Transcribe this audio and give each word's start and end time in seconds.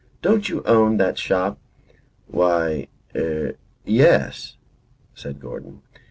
"Don't 0.23 0.49
you 0.49 0.63
own 0.65 0.97
that 0.97 1.19
shop?" 1.19 1.59
"Why 2.25 2.87
er 3.15 3.53
yes," 3.85 4.57
said 5.13 5.39
Gordon. 5.39 5.83